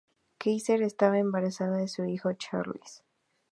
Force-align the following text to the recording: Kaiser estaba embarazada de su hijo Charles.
Kaiser 0.39 0.81
estaba 0.81 1.19
embarazada 1.19 1.77
de 1.77 1.87
su 1.87 2.05
hijo 2.05 2.33
Charles. 2.33 3.03